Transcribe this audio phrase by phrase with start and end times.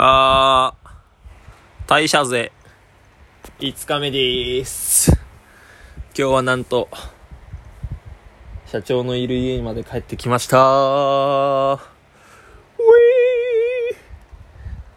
[0.00, 2.52] あー、退社税、
[3.58, 5.10] 5日目でーす。
[5.10, 5.18] 今
[6.28, 6.88] 日はなんと、
[8.66, 11.74] 社長のいる家まで帰ってきましたー。
[11.74, 11.82] ウィー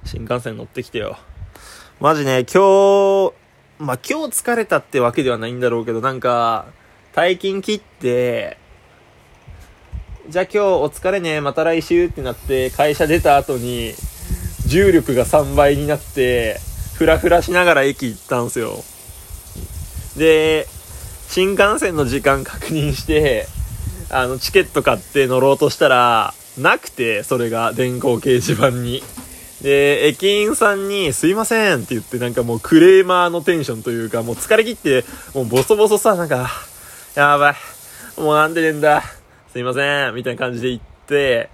[0.05, 1.17] 新幹線乗ってきてよ。
[1.99, 3.33] マジね、今日、
[3.79, 6.67] まあ、今日疲れたってわけではないんだろうけど、なんか、
[7.15, 8.59] 退勤切って、
[10.29, 13.95] じゃあ今日お疲れね、また来週ってなって、会社出た後に、
[14.71, 16.57] 重力が3倍になって、
[16.93, 18.85] ふらふらしながら駅行ったんすよ。
[20.15, 20.65] で、
[21.27, 23.47] 新幹線の時間確認して、
[24.09, 29.03] あの、チケット買って乗ろうとしたら、なくて、それが電光掲示板に。
[29.61, 36.49] で、駅員さんに、すいませんって言って、なんかもうクレーマーのテンションというか、もう疲れ切って、もうボソボソさ、なんか、
[37.15, 37.55] やばい。
[38.21, 39.03] もうなんでねんだ。
[39.51, 40.15] すいません。
[40.15, 41.49] みたいな感じで言って、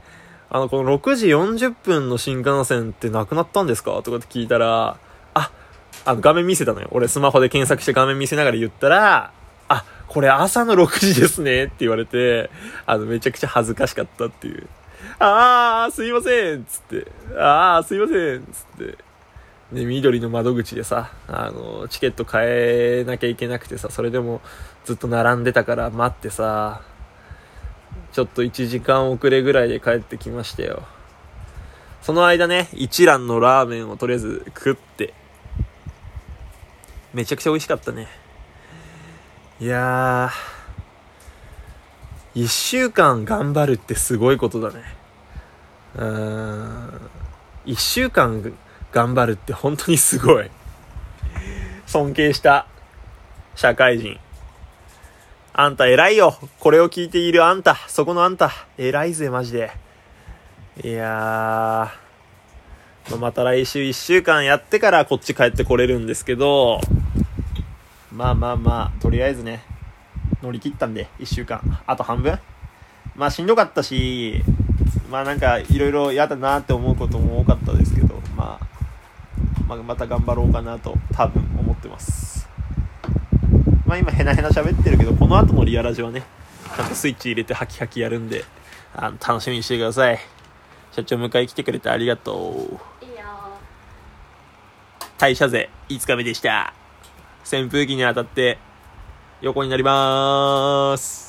[0.50, 4.02] あの、この6時40分の新幹線ってなくなったんですか？
[4.04, 4.98] とかって聞いたら、
[5.34, 5.52] あ、
[6.06, 6.88] あの、画面見せたのよ。
[6.92, 9.32] 俺スマホで検索して画面見せながら言ったら、
[9.68, 12.50] あ、これ朝の6時ですねって言われて、
[12.86, 14.68] あの、めちゃくちゃ恥ずかしかったっていう。
[15.20, 17.12] あー、すいませんつって。
[17.38, 18.98] あー、すいませんつって。
[19.74, 24.40] で、緑の窓口でさ、あの、チケット買えなきゃいけなくてさ、それでも
[24.86, 26.82] ずっと並んでたから待ってさ、
[28.18, 30.82] ちょっと1時間遅れぐらいで帰ってきましたよ。
[32.02, 35.14] その間ね、一蘭のラーメンをとりあえず食って、
[37.14, 38.08] めちゃくちゃ美味しかったね。
[39.60, 44.82] いやー、一週間頑張るってすごいことだね。
[45.98, 47.10] うーん、
[47.68, 48.52] 一週間
[48.92, 50.50] 頑張るって本当にすごい。
[51.86, 52.66] 尊敬した
[53.54, 54.20] 社会人。
[55.54, 56.36] あんた偉いよ。
[56.60, 57.76] これを聞いているあんた。
[57.88, 58.52] そこのあんた。
[58.78, 59.72] 偉いぜ、マジで。
[60.84, 63.18] いやー。
[63.18, 66.82] また来週1週間やってからこっち帰ってこれるんですけど、
[68.12, 69.64] まあまあまあ、とりあえずね、
[70.44, 71.62] 乗り切ったんで、1週間。
[71.88, 72.38] あと半分
[73.16, 74.44] まあしんどかったし、
[75.10, 78.68] まあなんかいろいろ嫌だなって思うことも多かったですけど、まあ、
[79.68, 82.37] まあ、また頑張ろうかなと多分思ってます。
[83.98, 86.24] まあ今ヘナヘナ喋ってるけど、この後のリアラジはね、
[86.76, 88.46] ちゃんとスイッチ入れてハキハキやるんで、
[88.96, 90.20] あの、楽しみにしてください。
[90.92, 93.06] 社長迎え来てくれてありがとう。
[93.06, 93.24] いいよ
[95.18, 96.74] 退社税5日目でした。
[97.52, 98.58] 扇風機に当たって
[99.42, 101.27] 横になりまーす。